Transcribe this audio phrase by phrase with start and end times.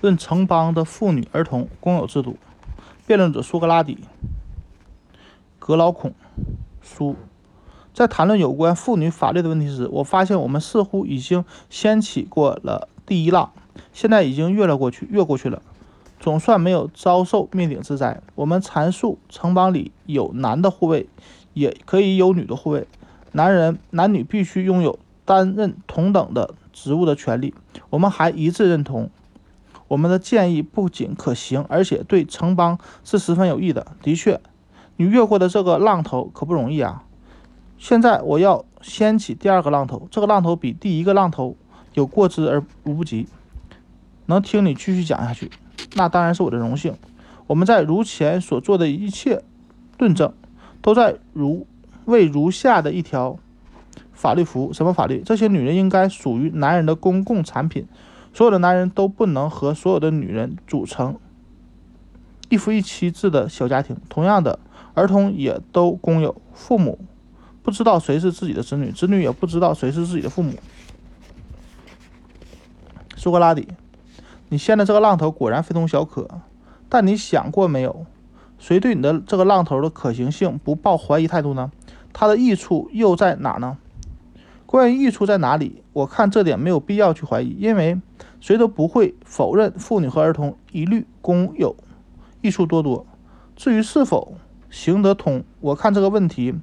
[0.00, 2.36] 论城邦的妇女儿童公有制度。
[3.06, 3.98] 辩论者苏格拉底、
[5.58, 6.12] 格劳孔
[6.82, 7.14] 书。
[7.94, 13.52] 在谈论有关妇女法律的问题时，我发现我们似乎已经掀起过了第一浪，
[13.92, 15.62] 现在已经越了过去，越过去了，
[16.18, 18.20] 总算没有遭受灭顶之灾。
[18.34, 21.08] 我们阐述城邦里有男的护卫，
[21.54, 22.88] 也可以有女的护卫，
[23.32, 26.54] 男人男女必须拥有担任同等的。
[26.72, 27.54] 职务的权利，
[27.88, 29.08] 我们还一致认同。
[29.88, 33.86] 我们的建议不仅可行，而且对城邦是十分有益的。
[34.02, 34.40] 的确，
[34.96, 37.04] 你越过的这个浪头可不容易啊！
[37.78, 41.56] 现在我要掀起第二个浪头，这个浪头比第一个浪头
[41.94, 43.26] 有过之而无不及。
[44.26, 45.50] 能听你继续讲下去，
[45.94, 46.94] 那当然是我的荣幸。
[47.46, 49.42] 我们在如前所做的一切
[49.98, 50.32] 论证，
[50.82, 51.66] 都在如
[52.06, 53.38] 为如下的一条。
[54.12, 55.22] 法律服务什么法律？
[55.26, 57.86] 这些女人应该属于男人的公共产品，
[58.36, 61.16] 所有的男人都不能和所有的女人组成
[62.50, 63.96] 一夫一妻制的小家庭。
[64.10, 64.58] 同样的，
[64.92, 66.98] 儿童也都公有，父母
[67.62, 70.52] 不知道谁是自己的子女，子女也不知道谁是自己的父母。
[73.16, 73.68] 苏格拉底，
[74.50, 76.28] 你掀的这个浪头果然非同小可，
[76.90, 78.04] 但你想过没有，
[78.58, 81.72] 谁对你的这个浪头的可行性不抱怀疑态度呢？
[82.12, 83.78] 它的益处又在哪呢？
[84.66, 87.98] 关于益处在哪里，我看这点没有必要去怀疑，因为
[88.40, 91.76] 谁都不会否认妇女和儿童一律公有，
[92.42, 93.06] 益处多多。
[93.54, 94.34] 至于是否
[94.70, 96.54] 行得通，我看这个问题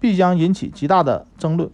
[0.00, 1.70] 必将引起极大的争论。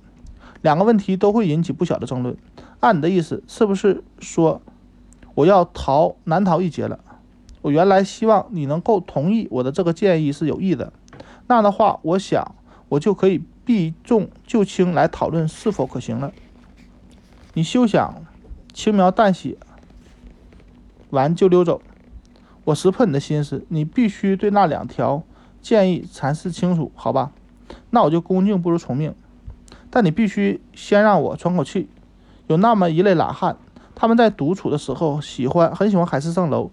[0.63, 2.37] 两个问题都会引起不小的争论。
[2.81, 4.63] 按你的意思，是不是说
[5.35, 7.01] 我要逃难逃一劫了？
[7.63, 10.93] 我原来希望你能够同意我的这个建议是有益的，
[11.47, 12.55] 那样的话，我想
[12.89, 13.43] 我就可以。
[13.67, 16.35] 避重就轻来讨论是否可行了。
[17.55, 18.23] 你休想
[18.75, 19.57] 轻描淡写
[21.09, 21.81] 完就溜走。
[22.65, 25.23] 我识破你的心思，你必须对那两条
[25.63, 27.31] 建议阐释清楚，好吧？
[27.91, 29.15] 那我就恭敬不如从命。
[29.91, 31.89] 但你必须先让我喘口气。
[32.49, 33.57] 有那么一类懒汉，
[33.95, 36.71] 他们在独处的时候喜欢很喜欢海市蜃楼。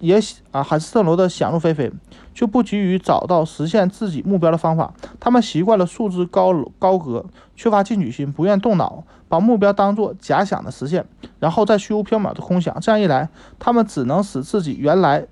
[0.00, 1.90] 也啊，海市蜃楼的想入非非，
[2.34, 4.92] 就不急于找到实现自己目标的方法。
[5.18, 7.24] 他们习惯了束之高高阁，
[7.56, 11.06] 缺乏进取心，不愿动脑，把目标当作假想的实现，
[11.38, 12.78] 然后再虚无缥缈的空想。
[12.80, 13.28] 这样一来，
[13.58, 15.26] 他们只能使自己原来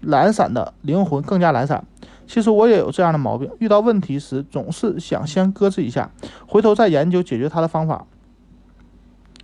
[0.00, 1.84] 懒散的灵魂更加懒散。
[2.26, 6.10] 其实我也有这样的毛病，遇到问题时总是想先搁置一下，
[6.46, 8.06] 回头再研究解决它的方法。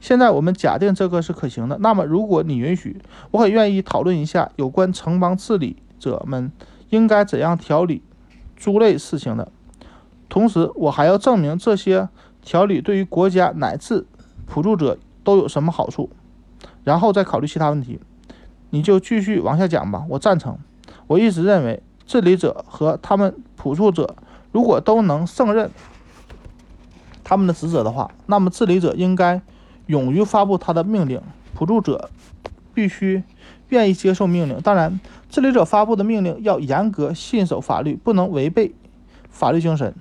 [0.04, 3.00] 现在我们假定这个是可行的，那么如果你允许，
[3.31, 6.53] 我很愿意讨论一下有关城邦治理者们
[6.91, 8.03] 应该怎样调理
[8.54, 9.50] 诸类事情的。
[10.28, 12.10] 同时，我还要证明这些
[12.42, 14.04] 调理对于国家乃至
[14.47, 16.10] 辅助者都有什么好处，
[16.82, 17.98] 然后再考虑其他问题。
[18.69, 20.04] 你就继续往下讲吧。
[20.10, 20.59] 我赞成。
[21.06, 24.15] 我一直认为，治理者和他们辅助者
[24.53, 25.71] 如果都能胜任
[27.25, 29.41] 他们的职责的话，那么治理者应该。
[29.87, 31.21] 勇于发布他的命令，
[31.55, 32.11] 辅助者
[32.72, 33.22] 必须
[33.69, 34.61] 愿意接受命令。
[34.61, 38.75] 当然，治理者发布的命令要严格信守法律，不能违背
[39.28, 39.95] 法律精神。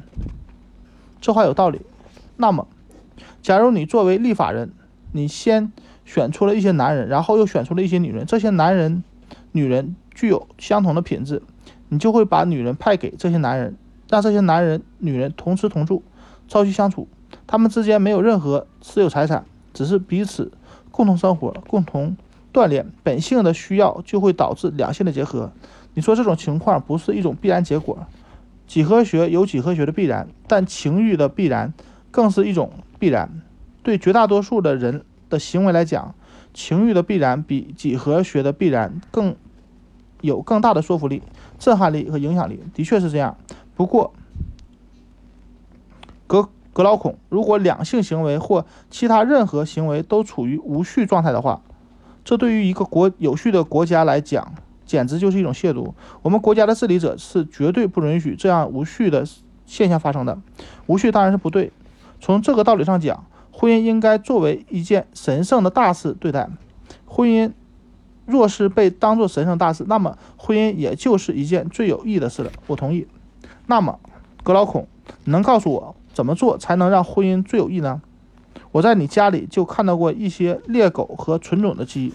[1.19, 1.81] 这话有道理。
[2.37, 2.67] 那么，
[3.41, 4.71] 假如你作为立法人，
[5.11, 5.71] 你先
[6.05, 9.03] 选出了一些男人，然后又选出了一些女人，这些男人、
[9.51, 11.41] 女人具有相同的品质，
[11.89, 13.77] 你就会把女人派给这些男人，
[14.09, 16.03] 让这些男人、女人同吃同住，
[16.47, 17.07] 朝夕相处，
[17.45, 19.45] 他们之间没有任何私有财产。
[19.73, 20.51] 只是彼此
[20.91, 22.15] 共同生活、共同
[22.53, 25.51] 锻炼，本性的需要就会导致两性的结合。
[25.95, 28.05] 你说这种情况不是一种必然结果？
[28.65, 31.73] 几何学有几何学的必然，但情欲的必然
[32.11, 33.41] 更是一种必然。
[33.83, 36.15] 对绝大多数的人的行为来讲，
[36.53, 39.35] 情欲的必然比几何学的必然更
[40.21, 41.21] 有更大的说服力、
[41.59, 42.61] 震撼力和影响力。
[42.73, 43.35] 的确是这样。
[43.75, 44.13] 不过，
[46.25, 46.49] 格。
[46.73, 51.61] 格劳孔，如果两性行为或其他任何行为都处于无序状态的话，
[52.25, 54.55] 这对于一个国有序的国家来讲，
[54.85, 55.93] 简直就是一种亵渎。
[56.23, 59.23] 我们国家的治理者是绝对不允许这样无序的
[59.65, 60.39] 现象发生的。
[60.87, 61.71] 无序当然是不对。
[62.19, 66.49] 从这个道理上讲，婚姻应该作为一件神圣的大事对待。
[67.05, 67.51] 婚姻
[68.25, 72.51] 若是被当作神圣大事，那么婚姻也就是一件最有益的事了。
[72.67, 73.05] 我同意。
[73.67, 73.99] 那么，
[74.41, 74.87] 格劳孔，
[75.25, 75.95] 能告诉我？
[76.13, 78.01] 怎么做才能让婚姻最有益呢？
[78.71, 82.13] 我在你家里就看到过一些猎狗和纯种的鸡，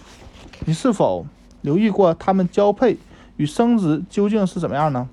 [0.65, 1.27] 你是否
[1.61, 2.97] 留意过它们交配
[3.37, 5.09] 与生殖究竟是怎么样呢？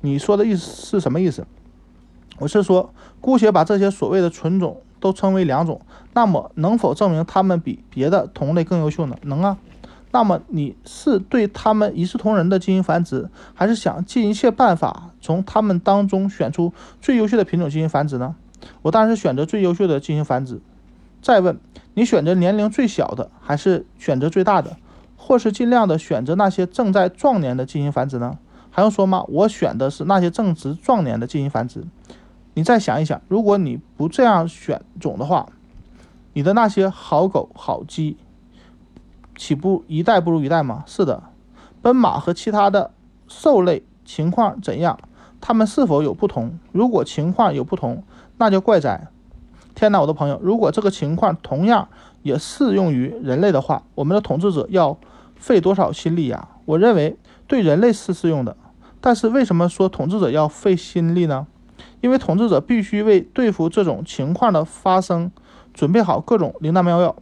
[0.00, 1.46] 你说的意思是什么意思？
[2.38, 5.80] 我是说，姑且把这些所谓的纯种都称为两种，
[6.12, 9.16] 那么能否证明它们比别的同类更优秀呢？
[9.22, 9.58] 能啊。
[10.10, 18.34] 那么你是对他们一视同仁的进行繁殖，还是想尽一切办法从他们当中选出最优秀的品种进行繁殖呢？
[18.82, 20.60] 我当然是选择最优秀的进行繁殖。
[21.20, 21.58] 再问，
[21.94, 24.76] 你选择年龄最小的，还是选择最大的，
[25.16, 28.38] 或是尽量的选择那些正在壮年的进行繁殖呢？
[28.70, 29.24] 还用说吗？
[29.28, 31.84] 我选的是那些正值壮年的进行繁殖。
[32.54, 35.48] 你再想一想，如果你不这样选种的话，
[36.32, 38.16] 你的那些好狗好鸡。
[39.38, 40.82] 岂不一代不如一代吗？
[40.84, 41.22] 是的，
[41.80, 42.90] 奔马和其他的
[43.28, 44.98] 兽类情况怎样？
[45.40, 46.58] 它们是否有不同？
[46.72, 48.02] 如果情况有不同，
[48.36, 49.06] 那就怪哉！
[49.76, 51.88] 天哪，我的朋友，如果这个情况同样
[52.22, 54.98] 也适用于人类的话，我们的统治者要
[55.36, 56.48] 费多少心力呀？
[56.64, 58.56] 我认为对人类是适用的，
[59.00, 61.46] 但是为什么说统治者要费心力呢？
[62.00, 65.30] 因为统治者必须为对付这种情况的发生
[65.72, 67.14] 准备好各种灵丹妙药，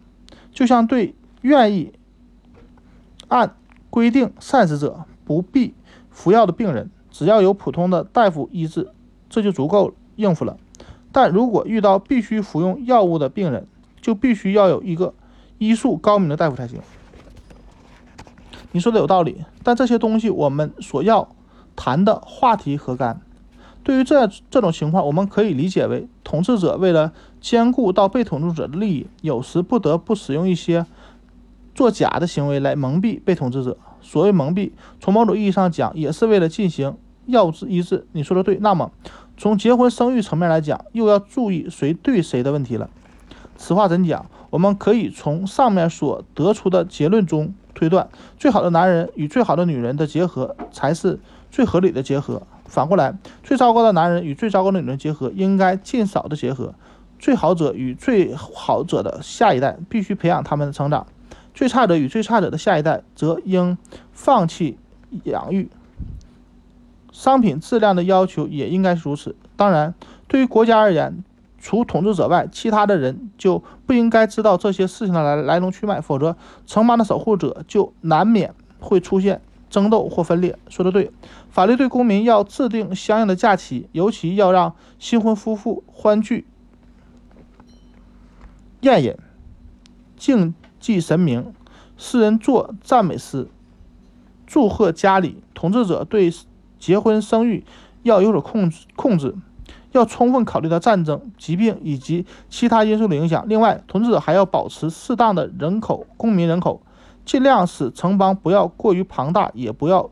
[0.51, 1.93] 就像对愿意。
[3.29, 3.57] 按
[3.91, 5.75] 规定，善食者不必
[6.11, 8.91] 服药的病人，只要有普通的大夫医治，
[9.29, 10.57] 这就足够应付了。
[11.13, 13.67] 但如果遇到必须服用药物的病人，
[14.01, 15.15] 就必须要有一个
[15.59, 16.81] 医术高明的大夫才行。
[18.73, 21.29] 你说的有道理，但这些东西我们所要
[21.75, 23.21] 谈的话题何干？
[23.83, 30.85] 对于这这种情况，我们可以理解为统治者为了兼顾到被统治者的利益，有时不得不使用一些。
[31.77, 33.77] 做假的行为来蒙蔽被统治者。
[34.01, 36.97] 所谓蒙蔽，从某种意义上讲，也是为了进行
[37.27, 38.07] 药治医治。
[38.13, 38.57] 你说的对。
[38.63, 38.91] 那么，
[39.37, 42.89] 从结婚生育层面来讲，又要注意谁对谁的问题了。
[43.57, 44.25] 此话怎讲？
[44.49, 48.09] 我们可以从上面所得出的结论中推断：
[48.39, 51.19] 最好的男人与最好的女人的结合才是
[51.51, 52.43] 最合理的结合。
[52.65, 56.75] 反过来，最糟糕的男人与最糟糕的女人结合，应该尽少的结合。
[57.19, 61.07] 最好者与最好者的下一代，必须培养他们的成长。
[61.57, 63.79] 最差者与最差者的下一代则应
[64.13, 64.79] 放弃
[65.25, 65.71] 养育。
[67.11, 69.35] 商品质量的要求也应该是如此。
[69.57, 69.95] 当然，
[70.29, 71.25] 对于国家而言，
[71.59, 76.37] 除统治者外，其他的人就不应该知道这些事情的来来龙去脉，否则
[76.67, 80.59] 城邦的守护者就难免会出现争斗或分裂。
[80.69, 81.11] 说的对，
[81.49, 86.47] 法律对公民要制定相应的假期，尤其要让新婚夫妇欢聚
[88.83, 89.17] 宴饮，
[90.19, 90.55] 敬。
[90.87, 91.53] 祭神明，
[91.97, 93.49] 诗人作赞美诗，
[94.47, 95.43] 祝贺家里。
[95.53, 96.33] 统治者对
[96.79, 97.65] 结婚生育
[98.05, 99.35] 要有所控制，控制
[99.91, 103.45] 要充分考虑到战争、疾病以及其他因素的影响。
[103.49, 106.81] 另外，统治者还要保持适当的人口，公民人口，
[107.25, 110.09] 尽量使城邦不要过于庞大，也不要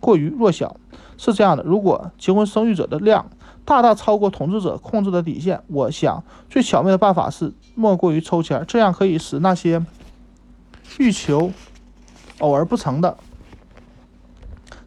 [0.00, 0.78] 过于弱小。
[1.18, 3.28] 是这样的，如果结婚生育者的量
[3.66, 9.84] 大大超过统治者控制的底线，我想最巧妙的办法是莫过于抽签，这样可以使那些。
[10.98, 11.52] 欲求
[12.38, 13.16] 偶而不成的，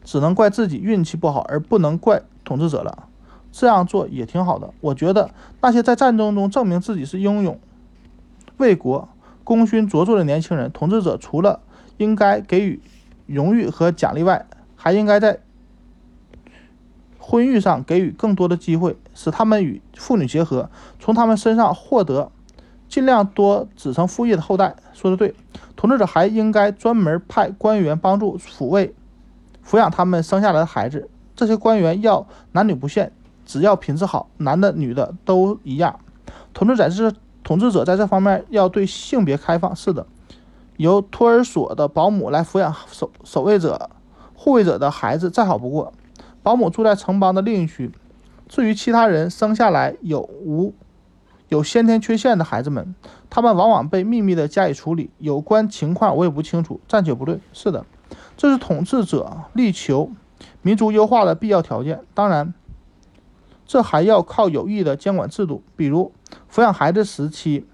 [0.04, 3.08] 只能怪自己运气不好，而不能怪统治者了。
[3.52, 4.74] 这样做也挺好的。
[4.80, 5.32] 我觉得
[5.62, 7.60] 那些在战争中证明自己是英勇、
[8.58, 9.10] 为国
[9.44, 11.60] 功勋卓著的年轻人，统治者除了
[11.98, 12.80] 应该给予
[13.26, 15.40] 荣誉和奖励外，还应该在
[17.18, 20.70] 婚育上给予更多的机会，使他们与妇女结合，
[21.00, 22.32] 从他们身上获得
[22.90, 24.76] 尽量多子承父业的后代。
[24.94, 25.34] 说的对。
[25.78, 28.94] 统治者还应该专门派官员帮助抚慰、
[29.66, 31.10] 抚养他们生下来的孩子。
[31.38, 33.14] 这些官员要男女不限，
[33.46, 35.98] 只要品质好，男的女的都一样。
[36.54, 37.14] 统治者是
[37.46, 39.74] 统治者在这方面要对性别开放。
[39.74, 40.06] 是的，
[40.76, 43.90] 由托儿所的保姆来抚养守守卫者、
[44.34, 45.94] 护卫者的孩子再好不过。
[46.44, 47.90] 保姆住在城邦的另一区。
[48.50, 50.74] 至于其他人生下来有无？
[51.50, 52.96] 有先天缺陷的孩子们，
[53.30, 55.10] 他们往往被秘密的加以处理。
[55.18, 57.42] 有关情况我也不清楚，暂且不论。
[57.52, 57.86] 是的，
[58.38, 60.12] 这是统治者力求
[60.62, 62.02] 民族优化的必要条件。
[62.14, 62.54] 当然，
[63.66, 66.12] 这还要靠有益的监管制度，比如
[66.50, 67.66] 抚养孩子时期，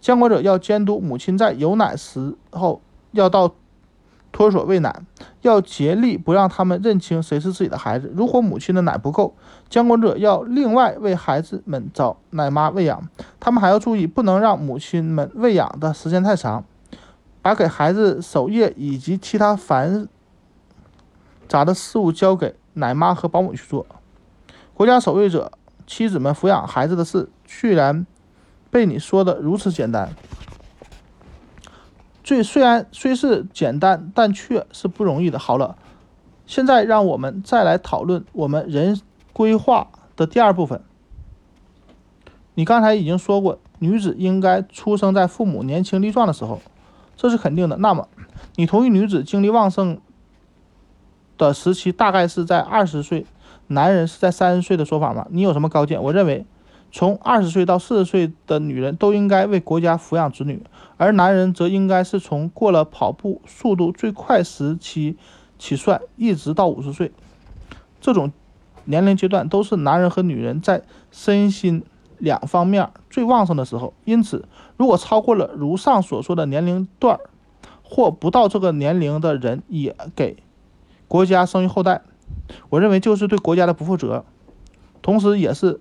[0.00, 2.82] 监管者要监督母亲在有奶时候
[3.12, 3.54] 要到。
[4.32, 5.02] 托儿所喂奶，
[5.42, 8.12] 要竭力不让他们认清谁是自己的孩子。
[8.14, 9.34] 如果母亲的奶不够，
[9.68, 13.08] 监管者要另外为孩子们找奶妈喂养。
[13.38, 16.64] 他们还要注意，不能让母亲们喂养的时间太长，
[17.42, 20.08] 把给孩子守夜以及其他繁
[21.48, 23.84] 杂的事物交给奶妈和保姆去做。
[24.72, 25.52] 国家守卫者
[25.86, 28.06] 妻子们抚养孩子的事，居然
[28.70, 30.10] 被你说的如此简单。
[32.22, 35.38] 最虽然虽是简单，但却是不容易的。
[35.38, 35.76] 好了，
[36.46, 39.00] 现在让我们再来讨论我们人
[39.32, 40.82] 规划的第二部分。
[42.54, 46.60] 你刚才已经说过，女子应该出生在父母年轻力壮的时候，
[47.16, 47.76] 这是肯定的。
[47.78, 48.08] 那么，
[48.56, 49.98] 你同意女子精力旺盛
[51.38, 53.24] 的时期大概是在二十岁，
[53.68, 55.26] 男人是在三十岁的说法吗？
[55.30, 56.02] 你有什么高见？
[56.02, 56.44] 我认为，
[56.92, 60.62] 从二十岁到四十岁的女人都应该为国家抚养子女，
[60.96, 65.16] 而男人则应该是从过了跑步速度最快时期
[65.58, 67.12] 起算，一直到五十岁。
[68.00, 68.32] 这种
[68.84, 71.82] 年龄阶段都是男人和女人在身心。
[72.22, 77.30] 两方面最旺盛的时候，因此，如果超过了如上所说的年龄段儿，
[77.82, 80.36] 或不到这个年龄的人也给
[81.08, 82.02] 国家生育后代，
[82.68, 84.26] 我认为就是对国家的不负责，
[85.00, 85.80] 同时也是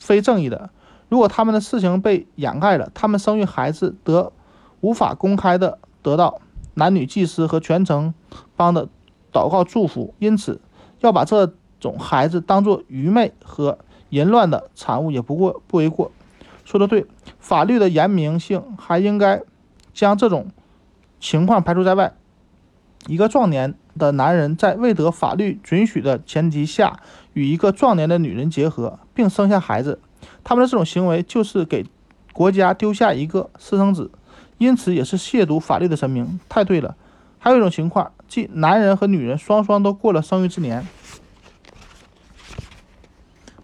[0.00, 0.70] 非正义的。
[1.08, 4.32] 如果他们的事情被掩盖了，他们生育孩子得
[4.80, 6.40] 无法公开的得到
[6.74, 8.12] 男女祭司和全城
[8.56, 8.88] 帮的
[9.32, 10.60] 祷告祝福，因此
[10.98, 13.78] 要把这种孩子当作愚昧和。
[14.12, 16.10] 淫乱的产物也不过不为过，
[16.64, 17.06] 说的对。
[17.38, 19.40] 法律的严明性还应该
[19.94, 20.48] 将这种
[21.20, 22.12] 情况排除在外。
[23.06, 26.98] 一个壮年的男人在未得法律准许的前提下
[27.34, 30.00] 与一个壮年的女人结合，并生下孩子，
[30.42, 31.84] 他们的这种行为就是给
[32.32, 34.10] 国家丢下一个私生子，
[34.56, 36.40] 因此也是亵渎法律的神明。
[36.48, 36.96] 太对了。
[37.38, 40.88] 还有一种情况，即男人和女人双双都过了生育之年。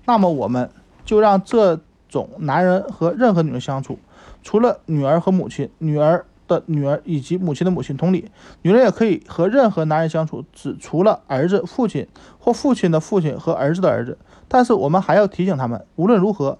[0.04, 0.70] 那么我们
[1.06, 3.98] 就让这种男人和任何女人相处，
[4.42, 7.96] 除了女儿和母亲，女儿的女儿以及母亲的母亲。
[7.96, 8.30] 同理，
[8.62, 12.06] 女人也可以和任何男人相处，只除了儿子、父亲
[12.38, 14.18] 或父亲的父亲和儿子的儿子。
[14.48, 16.58] 但是我们还要提醒他们，无论如何，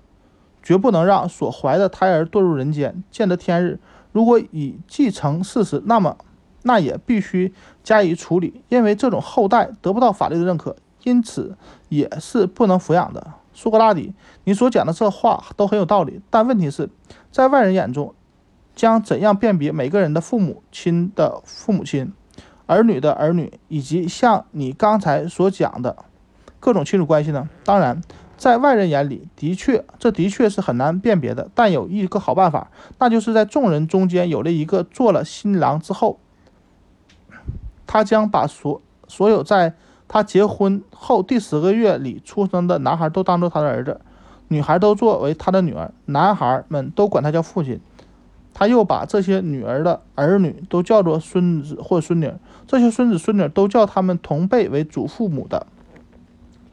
[0.62, 3.78] 绝不能让所怀的胎儿堕入人间，见得天日。
[4.12, 6.16] 如果已继承事实，那么
[6.62, 7.52] 那也必须
[7.84, 10.76] 加以处理，因为这种后代得不到法律的认可。
[11.04, 11.56] 因此
[11.88, 13.34] 也是不能抚养的。
[13.54, 14.12] 苏格拉底，
[14.42, 16.90] 你所讲的这话都很有道理，但问题是，
[17.30, 18.12] 在外人眼中，
[18.76, 22.12] 将怎样辨别每个人的父母亲的父母亲、
[22.66, 25.96] 儿女的儿女，以及像你刚才所讲的
[26.60, 27.48] 各种亲属关系呢？
[27.64, 28.00] 当然，
[28.36, 31.50] 在外人眼里，的确，这的确是很难辨别的。
[31.54, 36.20] 但有一个好办法，那就是在众人中间有了一个做了新郎之后，
[37.86, 39.74] 他将把所所有在。
[40.08, 44.00] 他结婚后第十个月里出生的男孩都当做他的儿子，
[44.46, 47.80] 女孩都作为他的女儿，男孩们都管他叫父亲。
[48.58, 52.32] 他又把这些女儿的儿女都叫做孙子或孙女，
[52.66, 55.66] 这些孙子孙女都叫他们同辈为祖父母的。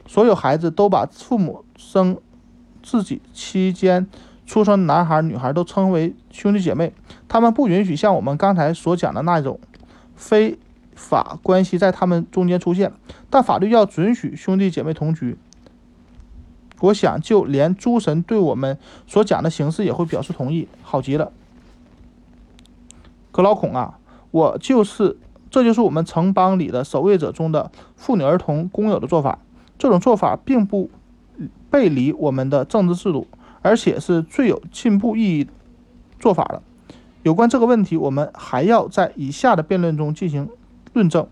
[0.06, 2.16] 所有孩子都把父母生
[2.82, 4.06] 自己期间
[4.46, 6.94] 出生男孩女孩都称为兄弟姐妹。
[7.28, 9.60] 他们不允许像我们刚才所讲的那种
[10.16, 10.58] 非。
[10.96, 12.92] 法关系在他们中间出现，
[13.28, 15.36] 但法律要准许兄弟姐妹同居。
[16.78, 20.68] 我想，就连诸神对我们所讲的形式也会表示同意。
[20.82, 21.32] 好极了，
[23.34, 23.98] 格老孔啊，
[24.30, 25.18] 我就是，
[25.50, 29.40] 这就是我们城邦里的守卫者中的妇女儿童公有的做法。
[29.76, 30.88] 这种做法并不
[31.68, 33.26] 背离我们的政治制度，
[33.60, 35.48] 而且是最有进步意义
[36.20, 36.62] 做法的。
[37.24, 40.48] 有关这个问题，我们还要在以下的辩论中进行。
[40.92, 41.26] 论证，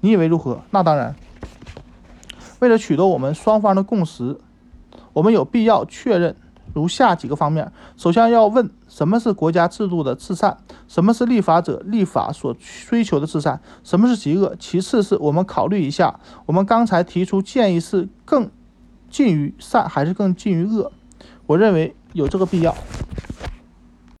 [0.00, 0.62] 你以为如何？
[0.70, 1.14] 那当然。
[2.60, 4.38] 为了取得我们双方的共识，
[5.12, 6.34] 我们有必要确认
[6.74, 12.54] 如下几个方面：首先要问什么是国家制度的至善，什么是立法者立法所
[12.86, 18.50] 追求的至善，什么是极恶；其次是我们考虑一下，我们刚才提出建议是更
[19.08, 20.92] 近于善还是更近于恶？
[21.46, 22.74] 我认为有这个必要。